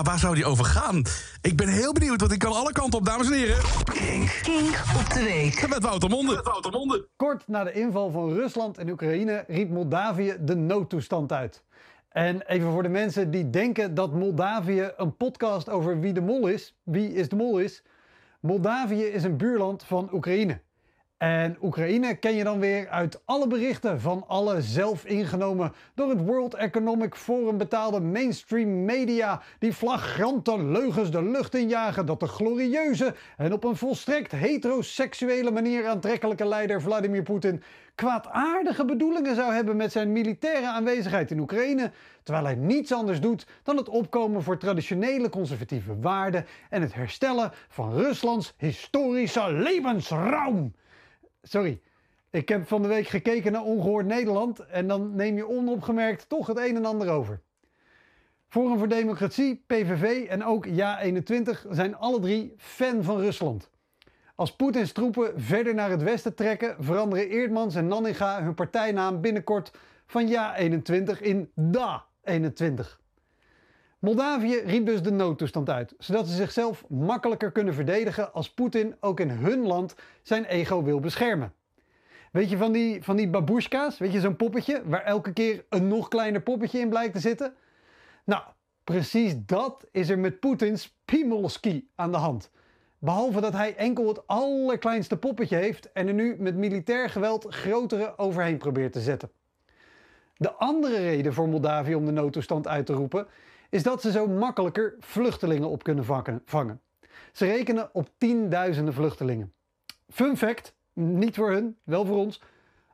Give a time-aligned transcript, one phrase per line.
[0.00, 1.02] Ja, waar zou die over gaan?
[1.42, 3.58] Ik ben heel benieuwd, want ik kan alle kanten op, dames en heren.
[3.84, 4.40] Kink.
[4.42, 5.68] Kink op de week.
[5.68, 6.34] Met Wouter Monde.
[6.34, 7.08] Met Wouter Monde.
[7.16, 11.62] Kort na de inval van Rusland en Oekraïne riep Moldavië de noodtoestand uit.
[12.08, 16.46] En even voor de mensen die denken dat Moldavië een podcast over wie de mol
[16.46, 17.82] is, wie is de mol is.
[18.40, 20.60] Moldavië is een buurland van Oekraïne.
[21.20, 26.24] En Oekraïne ken je dan weer uit alle berichten van alle zelf ingenomen door het
[26.24, 33.14] World Economic Forum betaalde mainstream media die flagrante leugens de lucht injagen dat de glorieuze
[33.36, 37.62] en op een volstrekt heteroseksuele manier aantrekkelijke leider Vladimir Poetin
[37.94, 41.90] kwaadaardige bedoelingen zou hebben met zijn militaire aanwezigheid in Oekraïne,
[42.22, 47.52] terwijl hij niets anders doet dan het opkomen voor traditionele conservatieve waarden en het herstellen
[47.68, 50.72] van Ruslands historische levensraum.
[51.42, 51.80] Sorry,
[52.30, 56.46] ik heb van de week gekeken naar Ongehoord Nederland en dan neem je onopgemerkt toch
[56.46, 57.40] het een en ander over.
[58.48, 63.70] Forum voor Democratie, PVV en ook Ja21 zijn alle drie fan van Rusland.
[64.34, 69.72] Als Poetins troepen verder naar het westen trekken, veranderen Eerdmans en Nanninga hun partijnaam binnenkort
[70.06, 72.99] van Ja21 in Da21.
[74.00, 79.20] Moldavië riep dus de noodtoestand uit, zodat ze zichzelf makkelijker kunnen verdedigen als Poetin ook
[79.20, 81.52] in hun land zijn ego wil beschermen.
[82.32, 85.88] Weet je van die, van die babushka's, weet je zo'n poppetje waar elke keer een
[85.88, 87.54] nog kleiner poppetje in blijkt te zitten?
[88.24, 88.42] Nou,
[88.84, 92.50] precies dat is er met Poetins Pimolski aan de hand.
[92.98, 98.18] Behalve dat hij enkel het allerkleinste poppetje heeft en er nu met militair geweld grotere
[98.18, 99.30] overheen probeert te zetten.
[100.36, 103.26] De andere reden voor Moldavië om de noodtoestand uit te roepen
[103.70, 106.04] is dat ze zo makkelijker vluchtelingen op kunnen
[106.44, 106.80] vangen.
[107.32, 109.52] Ze rekenen op tienduizenden vluchtelingen.
[110.08, 112.42] Fun fact, niet voor hun, wel voor ons.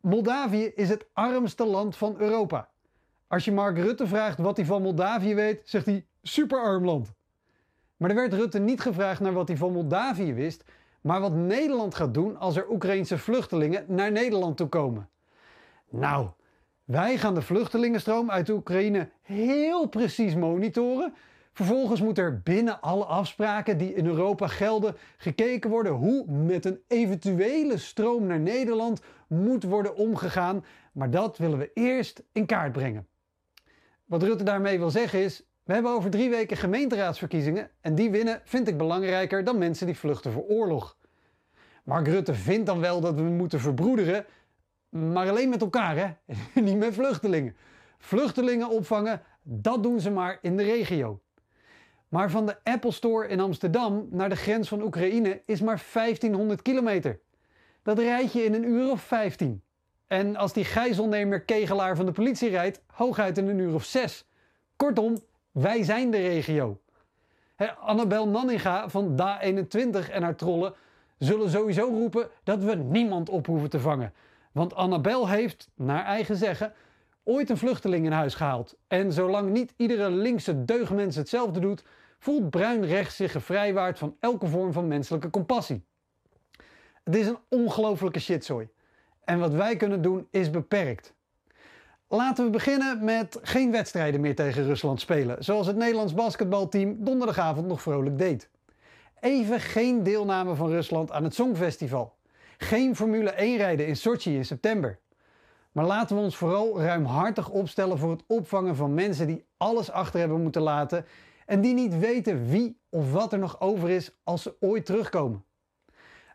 [0.00, 2.68] Moldavië is het armste land van Europa.
[3.26, 7.12] Als je Mark Rutte vraagt wat hij van Moldavië weet, zegt hij superarm land.
[7.96, 10.64] Maar er werd Rutte niet gevraagd naar wat hij van Moldavië wist,
[11.00, 15.08] maar wat Nederland gaat doen als er Oekraïnse vluchtelingen naar Nederland toe komen.
[15.88, 16.28] Nou,
[16.90, 21.14] wij gaan de vluchtelingenstroom uit Oekraïne heel precies monitoren.
[21.52, 26.80] Vervolgens moet er binnen alle afspraken die in Europa gelden gekeken worden hoe met een
[26.88, 30.64] eventuele stroom naar Nederland moet worden omgegaan.
[30.92, 33.06] Maar dat willen we eerst in kaart brengen.
[34.04, 38.40] Wat Rutte daarmee wil zeggen is: we hebben over drie weken gemeenteraadsverkiezingen en die winnen
[38.44, 40.96] vind ik belangrijker dan mensen die vluchten voor oorlog.
[41.84, 44.24] Mark Rutte vindt dan wel dat we moeten verbroederen,
[44.90, 46.34] maar alleen met elkaar, hè?
[46.60, 47.56] niet met vluchtelingen.
[47.98, 51.20] Vluchtelingen opvangen, dat doen ze maar in de regio.
[52.08, 56.62] Maar van de Apple Store in Amsterdam naar de grens van Oekraïne is maar 1500
[56.62, 57.20] kilometer.
[57.82, 59.62] Dat rijd je in een uur of 15.
[60.06, 64.28] En als die gijzelnemer kegelaar van de politie rijdt, hooguit in een uur of 6.
[64.76, 65.18] Kortom,
[65.50, 66.80] wij zijn de regio.
[67.80, 70.74] Annabel Nanninga van DA21 en haar trollen
[71.18, 74.12] zullen sowieso roepen dat we niemand op hoeven te vangen.
[74.52, 76.72] Want Annabel heeft, naar eigen zeggen,
[77.24, 78.76] ooit een vluchteling in huis gehaald.
[78.88, 81.84] En zolang niet iedere linkse deugdmens hetzelfde doet,
[82.18, 85.84] voelt bruin rechts zich gevrijwaard van elke vorm van menselijke compassie.
[87.04, 88.68] Het is een ongelofelijke shitzooi.
[89.24, 91.14] En wat wij kunnen doen is beperkt.
[92.08, 97.66] Laten we beginnen met geen wedstrijden meer tegen Rusland spelen, zoals het Nederlands basketbalteam donderdagavond
[97.66, 98.48] nog vrolijk deed.
[99.20, 102.14] Even geen deelname van Rusland aan het Songfestival.
[102.62, 104.98] Geen Formule 1 rijden in Sochi in september.
[105.72, 110.20] Maar laten we ons vooral ruimhartig opstellen voor het opvangen van mensen die alles achter
[110.20, 111.04] hebben moeten laten
[111.46, 115.44] en die niet weten wie of wat er nog over is als ze ooit terugkomen.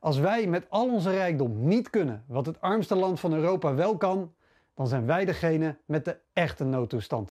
[0.00, 3.96] Als wij met al onze rijkdom niet kunnen wat het armste land van Europa wel
[3.96, 4.34] kan,
[4.74, 7.22] dan zijn wij degene met de echte noodtoestand.